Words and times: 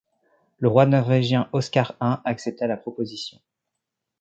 Le 0.57 0.67
roi 0.67 0.87
norvégien 0.87 1.47
Oscar 1.53 1.95
I 2.01 2.15
accepta 2.25 2.65
la 2.65 2.75
proposition. 2.75 3.37